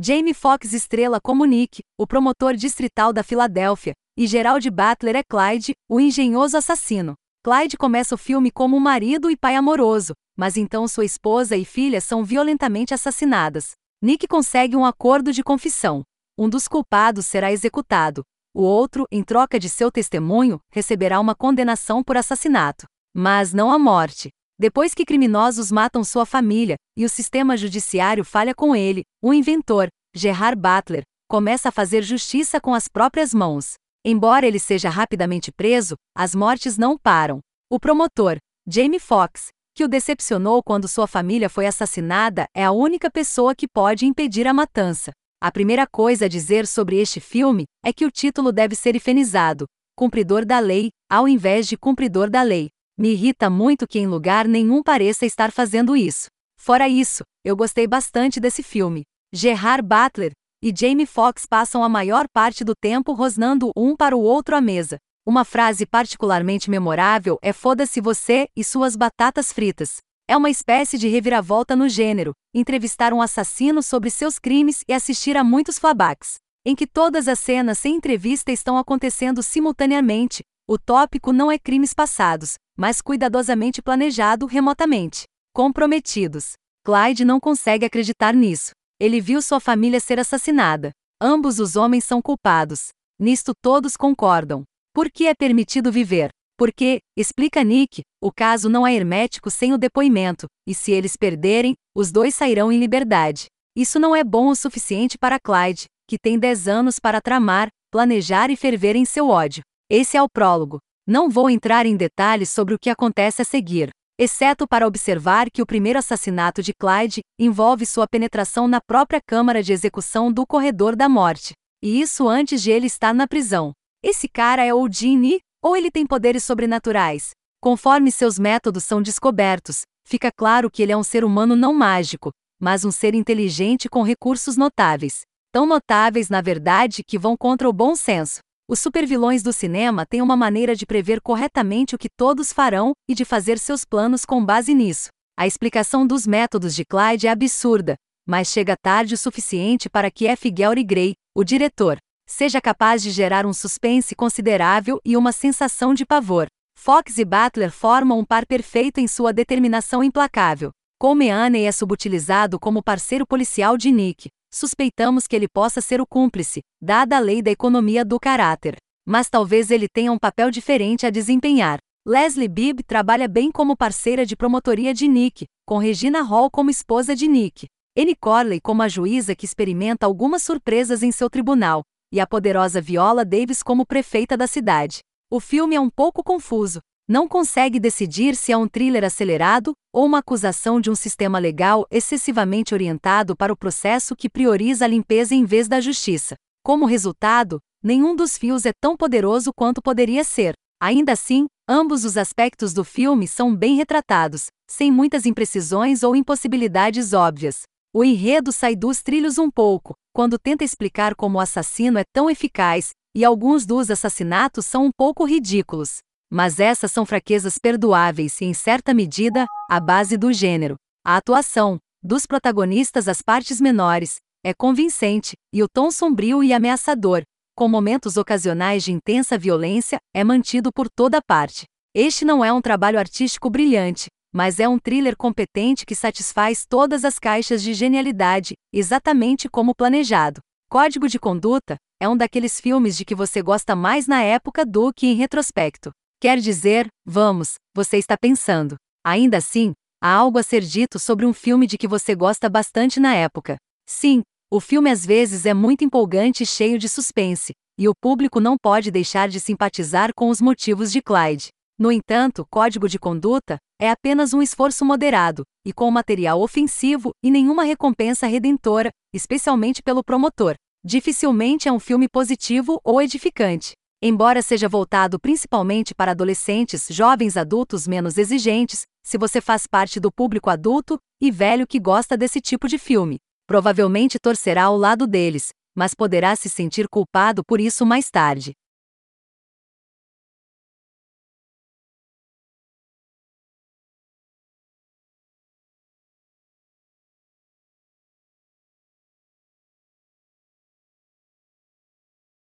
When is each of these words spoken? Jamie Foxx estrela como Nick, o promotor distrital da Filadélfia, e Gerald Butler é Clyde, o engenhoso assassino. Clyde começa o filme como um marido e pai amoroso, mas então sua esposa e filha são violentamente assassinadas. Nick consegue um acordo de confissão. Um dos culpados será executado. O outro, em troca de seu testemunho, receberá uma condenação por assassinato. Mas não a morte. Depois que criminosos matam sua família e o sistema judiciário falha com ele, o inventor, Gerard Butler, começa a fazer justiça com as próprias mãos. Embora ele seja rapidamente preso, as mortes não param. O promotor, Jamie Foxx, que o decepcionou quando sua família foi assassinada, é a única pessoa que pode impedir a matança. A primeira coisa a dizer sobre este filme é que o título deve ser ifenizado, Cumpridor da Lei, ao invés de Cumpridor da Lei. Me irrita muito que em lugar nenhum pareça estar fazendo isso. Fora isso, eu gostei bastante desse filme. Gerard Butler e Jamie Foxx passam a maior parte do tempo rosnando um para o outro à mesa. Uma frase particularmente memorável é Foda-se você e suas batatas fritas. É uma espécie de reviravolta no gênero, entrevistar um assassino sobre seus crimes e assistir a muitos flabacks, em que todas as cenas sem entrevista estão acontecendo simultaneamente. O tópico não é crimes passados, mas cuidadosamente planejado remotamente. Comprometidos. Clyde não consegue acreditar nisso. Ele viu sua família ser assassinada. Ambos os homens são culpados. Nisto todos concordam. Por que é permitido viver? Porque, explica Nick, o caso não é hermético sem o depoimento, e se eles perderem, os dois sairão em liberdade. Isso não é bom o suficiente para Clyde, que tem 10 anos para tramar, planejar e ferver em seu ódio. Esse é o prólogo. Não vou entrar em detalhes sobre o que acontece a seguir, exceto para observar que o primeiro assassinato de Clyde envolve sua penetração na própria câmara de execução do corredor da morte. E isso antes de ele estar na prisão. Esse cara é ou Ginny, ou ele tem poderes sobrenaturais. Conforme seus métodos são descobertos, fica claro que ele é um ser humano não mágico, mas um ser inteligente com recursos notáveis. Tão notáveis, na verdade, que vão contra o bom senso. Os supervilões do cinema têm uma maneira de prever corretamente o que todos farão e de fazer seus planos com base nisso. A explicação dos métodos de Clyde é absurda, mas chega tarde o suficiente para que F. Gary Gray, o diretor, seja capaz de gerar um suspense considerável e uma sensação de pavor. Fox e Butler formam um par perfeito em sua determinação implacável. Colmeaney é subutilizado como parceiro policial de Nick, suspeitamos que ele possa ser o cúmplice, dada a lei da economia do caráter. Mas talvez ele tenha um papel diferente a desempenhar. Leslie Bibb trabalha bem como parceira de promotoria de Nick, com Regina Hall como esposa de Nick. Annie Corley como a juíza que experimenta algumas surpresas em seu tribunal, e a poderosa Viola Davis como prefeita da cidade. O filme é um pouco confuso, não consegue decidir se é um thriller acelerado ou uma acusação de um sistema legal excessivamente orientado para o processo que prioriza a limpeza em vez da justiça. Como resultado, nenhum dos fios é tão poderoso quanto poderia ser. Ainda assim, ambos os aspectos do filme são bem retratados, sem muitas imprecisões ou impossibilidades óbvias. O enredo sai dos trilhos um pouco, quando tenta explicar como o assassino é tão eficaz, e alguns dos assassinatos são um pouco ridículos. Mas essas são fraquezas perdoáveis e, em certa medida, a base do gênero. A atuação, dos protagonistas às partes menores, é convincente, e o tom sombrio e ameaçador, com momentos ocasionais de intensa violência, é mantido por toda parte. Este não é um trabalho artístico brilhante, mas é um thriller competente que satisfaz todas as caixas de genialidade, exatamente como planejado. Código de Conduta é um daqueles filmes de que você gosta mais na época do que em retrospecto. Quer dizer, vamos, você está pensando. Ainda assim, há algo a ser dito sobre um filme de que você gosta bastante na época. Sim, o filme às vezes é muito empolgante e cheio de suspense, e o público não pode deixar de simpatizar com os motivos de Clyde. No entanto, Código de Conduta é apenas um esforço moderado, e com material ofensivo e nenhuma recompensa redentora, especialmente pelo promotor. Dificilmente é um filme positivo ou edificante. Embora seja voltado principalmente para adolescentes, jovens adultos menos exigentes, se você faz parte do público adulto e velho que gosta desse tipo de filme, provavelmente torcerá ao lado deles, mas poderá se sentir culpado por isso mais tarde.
Jamie 0.00 0.32
Foxx 0.32 0.72
estrela 0.74 1.20
como 1.20 1.44
Nick, 1.44 1.82
o 1.98 2.06
promotor 2.06 2.54
distrital 2.54 3.12
da 3.12 3.24
Filadélfia, 3.24 3.94
e 4.16 4.28
Gerald 4.28 4.70
Butler 4.70 5.16
é 5.16 5.24
Clyde, 5.24 5.74
o 5.90 5.98
engenhoso 5.98 6.56
assassino. 6.56 7.14
Clyde 7.42 7.76
começa 7.76 8.14
o 8.14 8.18
filme 8.18 8.52
como 8.52 8.76
um 8.76 8.80
marido 8.80 9.28
e 9.28 9.36
pai 9.36 9.56
amoroso, 9.56 10.12
mas 10.36 10.56
então 10.56 10.86
sua 10.86 11.04
esposa 11.04 11.56
e 11.56 11.64
filha 11.64 12.00
são 12.00 12.24
violentamente 12.24 12.94
assassinadas. 12.94 13.72
Nick 14.00 14.28
consegue 14.28 14.76
um 14.76 14.84
acordo 14.84 15.32
de 15.32 15.42
confissão. 15.42 16.04
Um 16.38 16.48
dos 16.48 16.68
culpados 16.68 17.26
será 17.26 17.50
executado. 17.50 18.22
O 18.54 18.62
outro, 18.62 19.04
em 19.10 19.24
troca 19.24 19.58
de 19.58 19.68
seu 19.68 19.90
testemunho, 19.90 20.60
receberá 20.70 21.18
uma 21.18 21.34
condenação 21.34 22.04
por 22.04 22.16
assassinato. 22.16 22.86
Mas 23.12 23.52
não 23.52 23.72
a 23.72 23.78
morte. 23.80 24.28
Depois 24.60 24.92
que 24.92 25.04
criminosos 25.04 25.70
matam 25.70 26.02
sua 26.02 26.26
família 26.26 26.74
e 26.96 27.04
o 27.04 27.08
sistema 27.08 27.56
judiciário 27.56 28.24
falha 28.24 28.52
com 28.52 28.74
ele, 28.74 29.04
o 29.22 29.32
inventor, 29.32 29.86
Gerard 30.12 30.60
Butler, 30.60 31.02
começa 31.28 31.68
a 31.68 31.72
fazer 31.72 32.02
justiça 32.02 32.60
com 32.60 32.74
as 32.74 32.88
próprias 32.88 33.32
mãos. 33.32 33.74
Embora 34.04 34.46
ele 34.46 34.58
seja 34.58 34.90
rapidamente 34.90 35.52
preso, 35.52 35.94
as 36.16 36.34
mortes 36.34 36.76
não 36.76 36.98
param. 36.98 37.38
O 37.70 37.78
promotor, 37.78 38.38
Jamie 38.66 38.98
Foxx, 38.98 39.48
que 39.76 39.84
o 39.84 39.88
decepcionou 39.88 40.60
quando 40.60 40.88
sua 40.88 41.06
família 41.06 41.48
foi 41.48 41.66
assassinada, 41.66 42.46
é 42.52 42.64
a 42.64 42.72
única 42.72 43.08
pessoa 43.08 43.54
que 43.54 43.68
pode 43.68 44.06
impedir 44.06 44.48
a 44.48 44.52
matança. 44.52 45.12
A 45.40 45.52
primeira 45.52 45.86
coisa 45.86 46.24
a 46.24 46.28
dizer 46.28 46.66
sobre 46.66 46.96
este 46.96 47.20
filme 47.20 47.64
é 47.84 47.92
que 47.92 48.04
o 48.04 48.10
título 48.10 48.50
deve 48.50 48.74
ser 48.74 48.96
ifenizado, 48.96 49.66
Cumpridor 49.96 50.44
da 50.44 50.58
Lei, 50.58 50.88
ao 51.08 51.28
invés 51.28 51.68
de 51.68 51.76
Cumpridor 51.76 52.28
da 52.28 52.42
Lei. 52.42 52.70
Me 52.98 53.12
irrita 53.12 53.48
muito 53.48 53.86
que 53.86 54.00
em 54.00 54.08
lugar 54.08 54.48
nenhum 54.48 54.82
pareça 54.82 55.24
estar 55.24 55.52
fazendo 55.52 55.96
isso. 55.96 56.26
Fora 56.58 56.88
isso, 56.88 57.22
eu 57.44 57.54
gostei 57.54 57.86
bastante 57.86 58.40
desse 58.40 58.60
filme. 58.60 59.04
Gerard 59.32 59.86
Butler 59.86 60.32
e 60.60 60.74
Jamie 60.76 61.06
Foxx 61.06 61.46
passam 61.46 61.84
a 61.84 61.88
maior 61.88 62.26
parte 62.32 62.64
do 62.64 62.72
tempo 62.74 63.12
rosnando 63.12 63.70
um 63.76 63.94
para 63.94 64.16
o 64.16 64.20
outro 64.20 64.56
à 64.56 64.60
mesa. 64.60 64.98
Uma 65.24 65.44
frase 65.44 65.86
particularmente 65.86 66.68
memorável 66.68 67.38
é 67.40 67.52
Foda-se 67.52 68.00
você 68.00 68.48
e 68.56 68.64
suas 68.64 68.96
batatas 68.96 69.52
fritas. 69.52 69.98
É 70.26 70.36
uma 70.36 70.50
espécie 70.50 70.98
de 70.98 71.06
reviravolta 71.06 71.76
no 71.76 71.88
gênero, 71.88 72.32
entrevistar 72.52 73.12
um 73.12 73.22
assassino 73.22 73.80
sobre 73.80 74.10
seus 74.10 74.40
crimes 74.40 74.82
e 74.88 74.92
assistir 74.92 75.36
a 75.36 75.44
muitos 75.44 75.78
flabacks, 75.78 76.38
em 76.66 76.74
que 76.74 76.86
todas 76.86 77.28
as 77.28 77.38
cenas 77.38 77.78
sem 77.78 77.94
entrevista 77.94 78.50
estão 78.50 78.76
acontecendo 78.76 79.40
simultaneamente. 79.40 80.42
O 80.70 80.76
tópico 80.78 81.32
não 81.32 81.50
é 81.50 81.58
crimes 81.58 81.94
passados, 81.94 82.56
mas 82.76 83.00
cuidadosamente 83.00 83.80
planejado 83.80 84.44
remotamente. 84.44 85.22
Comprometidos. 85.54 86.52
Clyde 86.84 87.24
não 87.24 87.40
consegue 87.40 87.86
acreditar 87.86 88.34
nisso. 88.34 88.72
Ele 89.00 89.18
viu 89.18 89.40
sua 89.40 89.60
família 89.60 89.98
ser 89.98 90.20
assassinada. 90.20 90.90
Ambos 91.18 91.58
os 91.58 91.74
homens 91.74 92.04
são 92.04 92.20
culpados. 92.20 92.88
Nisto 93.18 93.54
todos 93.62 93.96
concordam. 93.96 94.62
Por 94.92 95.10
que 95.10 95.26
é 95.26 95.34
permitido 95.34 95.90
viver? 95.90 96.28
Porque, 96.54 96.98
explica 97.16 97.64
Nick, 97.64 98.02
o 98.22 98.30
caso 98.30 98.68
não 98.68 98.86
é 98.86 98.92
hermético 98.92 99.50
sem 99.50 99.72
o 99.72 99.78
depoimento, 99.78 100.46
e 100.66 100.74
se 100.74 100.92
eles 100.92 101.16
perderem, 101.16 101.76
os 101.96 102.12
dois 102.12 102.34
sairão 102.34 102.70
em 102.70 102.78
liberdade. 102.78 103.46
Isso 103.74 103.98
não 103.98 104.14
é 104.14 104.22
bom 104.22 104.48
o 104.48 104.54
suficiente 104.54 105.16
para 105.16 105.40
Clyde, 105.40 105.86
que 106.06 106.18
tem 106.18 106.38
10 106.38 106.68
anos 106.68 106.98
para 106.98 107.22
tramar, 107.22 107.68
planejar 107.90 108.50
e 108.50 108.56
ferver 108.56 108.96
em 108.96 109.06
seu 109.06 109.30
ódio. 109.30 109.62
Esse 109.90 110.18
é 110.18 110.22
o 110.22 110.28
prólogo. 110.28 110.80
Não 111.06 111.30
vou 111.30 111.48
entrar 111.48 111.86
em 111.86 111.96
detalhes 111.96 112.50
sobre 112.50 112.74
o 112.74 112.78
que 112.78 112.90
acontece 112.90 113.40
a 113.40 113.44
seguir, 113.44 113.88
exceto 114.18 114.68
para 114.68 114.86
observar 114.86 115.50
que 115.50 115.62
o 115.62 115.66
primeiro 115.66 115.98
assassinato 115.98 116.62
de 116.62 116.74
Clyde 116.74 117.22
envolve 117.38 117.86
sua 117.86 118.06
penetração 118.06 118.68
na 118.68 118.82
própria 118.82 119.18
câmara 119.26 119.62
de 119.62 119.72
execução 119.72 120.30
do 120.30 120.46
corredor 120.46 120.94
da 120.94 121.08
morte. 121.08 121.54
E 121.82 122.02
isso 122.02 122.28
antes 122.28 122.60
de 122.60 122.70
ele 122.70 122.86
estar 122.86 123.14
na 123.14 123.26
prisão. 123.26 123.72
Esse 124.02 124.28
cara 124.28 124.62
é 124.62 124.74
ou 124.74 124.86
Ginny, 124.92 125.38
ou 125.62 125.74
ele 125.74 125.90
tem 125.90 126.06
poderes 126.06 126.44
sobrenaturais. 126.44 127.30
Conforme 127.58 128.12
seus 128.12 128.38
métodos 128.38 128.84
são 128.84 129.00
descobertos, 129.00 129.82
fica 130.06 130.30
claro 130.30 130.70
que 130.70 130.82
ele 130.82 130.92
é 130.92 130.96
um 130.96 131.02
ser 131.02 131.24
humano 131.24 131.56
não 131.56 131.72
mágico, 131.72 132.30
mas 132.60 132.84
um 132.84 132.90
ser 132.90 133.14
inteligente 133.14 133.88
com 133.88 134.02
recursos 134.02 134.54
notáveis. 134.54 135.22
Tão 135.50 135.64
notáveis, 135.64 136.28
na 136.28 136.42
verdade, 136.42 137.02
que 137.02 137.18
vão 137.18 137.34
contra 137.38 137.66
o 137.66 137.72
bom 137.72 137.96
senso. 137.96 138.40
Os 138.70 138.80
supervilões 138.80 139.42
do 139.42 139.50
cinema 139.50 140.04
têm 140.04 140.20
uma 140.20 140.36
maneira 140.36 140.76
de 140.76 140.84
prever 140.84 141.22
corretamente 141.22 141.94
o 141.94 141.98
que 141.98 142.10
todos 142.10 142.52
farão 142.52 142.92
e 143.08 143.14
de 143.14 143.24
fazer 143.24 143.58
seus 143.58 143.82
planos 143.82 144.26
com 144.26 144.44
base 144.44 144.74
nisso. 144.74 145.08
A 145.38 145.46
explicação 145.46 146.06
dos 146.06 146.26
métodos 146.26 146.74
de 146.74 146.84
Clyde 146.84 147.28
é 147.28 147.30
absurda, 147.30 147.94
mas 148.26 148.48
chega 148.48 148.76
tarde 148.76 149.14
o 149.14 149.16
suficiente 149.16 149.88
para 149.88 150.10
que 150.10 150.26
F. 150.26 150.50
Gary 150.50 150.84
Gray, 150.84 151.14
o 151.34 151.44
diretor, 151.44 151.96
seja 152.26 152.60
capaz 152.60 153.02
de 153.02 153.10
gerar 153.10 153.46
um 153.46 153.54
suspense 153.54 154.14
considerável 154.14 155.00
e 155.02 155.16
uma 155.16 155.32
sensação 155.32 155.94
de 155.94 156.04
pavor. 156.04 156.46
Fox 156.78 157.16
e 157.16 157.24
Butler 157.24 157.72
formam 157.72 158.18
um 158.18 158.24
par 158.24 158.44
perfeito 158.44 159.00
em 159.00 159.08
sua 159.08 159.32
determinação 159.32 160.04
implacável. 160.04 160.72
Colmeaney 160.98 161.64
é 161.64 161.72
subutilizado 161.72 162.60
como 162.60 162.82
parceiro 162.82 163.26
policial 163.26 163.78
de 163.78 163.90
Nick, 163.90 164.28
suspeitamos 164.50 165.26
que 165.26 165.36
ele 165.36 165.48
possa 165.48 165.80
ser 165.80 166.00
o 166.00 166.06
cúmplice, 166.06 166.60
dada 166.80 167.16
a 167.16 167.20
lei 167.20 167.42
da 167.42 167.50
economia 167.50 168.04
do 168.04 168.18
caráter. 168.18 168.76
Mas 169.06 169.28
talvez 169.28 169.70
ele 169.70 169.88
tenha 169.88 170.12
um 170.12 170.18
papel 170.18 170.50
diferente 170.50 171.06
a 171.06 171.10
desempenhar. 171.10 171.78
Leslie 172.06 172.48
Bibb 172.48 172.82
trabalha 172.82 173.28
bem 173.28 173.50
como 173.50 173.76
parceira 173.76 174.24
de 174.24 174.36
promotoria 174.36 174.94
de 174.94 175.06
Nick, 175.06 175.46
com 175.66 175.78
Regina 175.78 176.22
Hall 176.22 176.50
como 176.50 176.70
esposa 176.70 177.14
de 177.14 177.28
Nick. 177.28 177.66
Annie 177.98 178.16
Corley 178.16 178.60
como 178.60 178.82
a 178.82 178.88
juíza 178.88 179.34
que 179.34 179.44
experimenta 179.44 180.06
algumas 180.06 180.42
surpresas 180.42 181.02
em 181.02 181.10
seu 181.10 181.28
tribunal, 181.28 181.82
e 182.12 182.20
a 182.20 182.26
poderosa 182.26 182.80
Viola 182.80 183.24
Davis 183.24 183.62
como 183.62 183.84
prefeita 183.84 184.36
da 184.36 184.46
cidade. 184.46 185.00
O 185.30 185.40
filme 185.40 185.76
é 185.76 185.80
um 185.80 185.90
pouco 185.90 186.22
confuso, 186.22 186.80
não 187.08 187.26
consegue 187.26 187.80
decidir 187.80 188.36
se 188.36 188.52
é 188.52 188.56
um 188.56 188.68
thriller 188.68 189.02
acelerado 189.02 189.72
ou 189.90 190.04
uma 190.04 190.18
acusação 190.18 190.78
de 190.78 190.90
um 190.90 190.94
sistema 190.94 191.38
legal 191.38 191.86
excessivamente 191.90 192.74
orientado 192.74 193.34
para 193.34 193.52
o 193.52 193.56
processo 193.56 194.14
que 194.14 194.28
prioriza 194.28 194.84
a 194.84 194.88
limpeza 194.88 195.34
em 195.34 195.46
vez 195.46 195.66
da 195.66 195.80
justiça. 195.80 196.34
Como 196.62 196.84
resultado, 196.84 197.58
nenhum 197.82 198.14
dos 198.14 198.36
fios 198.36 198.66
é 198.66 198.72
tão 198.78 198.94
poderoso 198.94 199.50
quanto 199.56 199.80
poderia 199.80 200.22
ser. 200.22 200.52
Ainda 200.80 201.12
assim, 201.12 201.46
ambos 201.66 202.04
os 202.04 202.18
aspectos 202.18 202.74
do 202.74 202.84
filme 202.84 203.26
são 203.26 203.56
bem 203.56 203.74
retratados, 203.74 204.48
sem 204.70 204.92
muitas 204.92 205.24
imprecisões 205.24 206.02
ou 206.02 206.14
impossibilidades 206.14 207.14
óbvias. 207.14 207.62
O 207.92 208.04
enredo 208.04 208.52
sai 208.52 208.76
dos 208.76 209.02
trilhos 209.02 209.38
um 209.38 209.50
pouco, 209.50 209.94
quando 210.12 210.38
tenta 210.38 210.62
explicar 210.62 211.14
como 211.14 211.38
o 211.38 211.40
assassino 211.40 211.98
é 211.98 212.04
tão 212.12 212.28
eficaz, 212.28 212.90
e 213.16 213.24
alguns 213.24 213.64
dos 213.64 213.90
assassinatos 213.90 214.66
são 214.66 214.84
um 214.84 214.90
pouco 214.94 215.24
ridículos. 215.24 215.98
Mas 216.30 216.60
essas 216.60 216.92
são 216.92 217.06
fraquezas 217.06 217.58
perdoáveis 217.58 218.40
e, 218.40 218.44
em 218.44 218.54
certa 218.54 218.92
medida, 218.92 219.46
a 219.68 219.80
base 219.80 220.16
do 220.16 220.32
gênero. 220.32 220.76
A 221.04 221.16
atuação, 221.16 221.78
dos 222.02 222.26
protagonistas 222.26 223.08
às 223.08 223.22
partes 223.22 223.60
menores, 223.60 224.16
é 224.44 224.52
convincente, 224.52 225.34
e 225.52 225.62
o 225.62 225.68
tom 225.68 225.90
sombrio 225.90 226.44
e 226.44 226.52
ameaçador, 226.52 227.22
com 227.56 227.66
momentos 227.66 228.16
ocasionais 228.16 228.84
de 228.84 228.92
intensa 228.92 229.36
violência, 229.36 229.98
é 230.14 230.22
mantido 230.22 230.70
por 230.72 230.88
toda 230.88 231.20
parte. 231.20 231.64
Este 231.94 232.24
não 232.24 232.44
é 232.44 232.52
um 232.52 232.60
trabalho 232.60 232.98
artístico 232.98 233.50
brilhante, 233.50 234.06
mas 234.32 234.60
é 234.60 234.68
um 234.68 234.78
thriller 234.78 235.16
competente 235.16 235.84
que 235.84 235.94
satisfaz 235.94 236.64
todas 236.64 237.04
as 237.04 237.18
caixas 237.18 237.62
de 237.62 237.74
genialidade, 237.74 238.54
exatamente 238.72 239.48
como 239.48 239.74
planejado. 239.74 240.40
Código 240.70 241.08
de 241.08 241.18
Conduta 241.18 241.76
é 241.98 242.08
um 242.08 242.16
daqueles 242.16 242.60
filmes 242.60 242.96
de 242.96 243.04
que 243.04 243.14
você 243.14 243.42
gosta 243.42 243.74
mais 243.74 244.06
na 244.06 244.22
época 244.22 244.64
do 244.64 244.92
que 244.92 245.06
em 245.06 245.14
retrospecto. 245.14 245.90
Quer 246.20 246.38
dizer, 246.38 246.88
vamos, 247.06 247.54
você 247.72 247.96
está 247.96 248.16
pensando. 248.20 248.74
Ainda 249.06 249.36
assim, 249.36 249.72
há 250.02 250.12
algo 250.12 250.36
a 250.36 250.42
ser 250.42 250.62
dito 250.62 250.98
sobre 250.98 251.24
um 251.24 251.32
filme 251.32 251.64
de 251.64 251.78
que 251.78 251.86
você 251.86 252.12
gosta 252.12 252.48
bastante 252.50 252.98
na 252.98 253.14
época. 253.14 253.56
Sim, 253.88 254.22
o 254.50 254.58
filme 254.58 254.90
às 254.90 255.06
vezes 255.06 255.46
é 255.46 255.54
muito 255.54 255.84
empolgante 255.84 256.42
e 256.42 256.46
cheio 256.46 256.76
de 256.76 256.88
suspense, 256.88 257.52
e 257.78 257.88
o 257.88 257.94
público 257.94 258.40
não 258.40 258.56
pode 258.60 258.90
deixar 258.90 259.28
de 259.28 259.38
simpatizar 259.38 260.10
com 260.12 260.28
os 260.28 260.40
motivos 260.40 260.90
de 260.90 261.00
Clyde. 261.00 261.50
No 261.78 261.92
entanto, 261.92 262.44
Código 262.50 262.88
de 262.88 262.98
Conduta 262.98 263.56
é 263.80 263.88
apenas 263.88 264.34
um 264.34 264.42
esforço 264.42 264.84
moderado, 264.84 265.44
e 265.64 265.72
com 265.72 265.88
material 265.88 266.42
ofensivo 266.42 267.10
e 267.22 267.30
nenhuma 267.30 267.62
recompensa 267.62 268.26
redentora, 268.26 268.90
especialmente 269.14 269.84
pelo 269.84 270.02
promotor. 270.02 270.56
Dificilmente 270.84 271.68
é 271.68 271.72
um 271.72 271.78
filme 271.78 272.08
positivo 272.08 272.80
ou 272.82 273.00
edificante. 273.00 273.77
Embora 274.00 274.42
seja 274.42 274.68
voltado 274.68 275.18
principalmente 275.18 275.92
para 275.92 276.12
adolescentes, 276.12 276.86
jovens 276.88 277.36
adultos 277.36 277.88
menos 277.88 278.16
exigentes, 278.16 278.86
se 279.02 279.18
você 279.18 279.40
faz 279.40 279.66
parte 279.66 279.98
do 279.98 280.12
público 280.12 280.48
adulto 280.48 281.00
e 281.20 281.32
velho 281.32 281.66
que 281.66 281.80
gosta 281.80 282.16
desse 282.16 282.40
tipo 282.40 282.68
de 282.68 282.78
filme, 282.78 283.18
provavelmente 283.44 284.16
torcerá 284.20 284.64
ao 284.64 284.76
lado 284.76 285.04
deles, 285.04 285.48
mas 285.74 285.94
poderá 285.94 286.36
se 286.36 286.48
sentir 286.48 286.88
culpado 286.88 287.42
por 287.44 287.60
isso 287.60 287.84
mais 287.84 288.08
tarde. 288.08 288.52